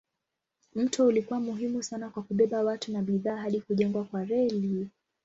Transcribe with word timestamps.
Mto 0.75 1.05
ulikuwa 1.05 1.39
muhimu 1.39 1.83
sana 1.83 2.09
kwa 2.09 2.23
kubeba 2.23 2.63
watu 2.63 2.91
na 2.91 3.01
bidhaa 3.01 3.35
hadi 3.37 3.61
kujengwa 3.61 4.03
kwa 4.03 4.25
reli. 4.25 4.89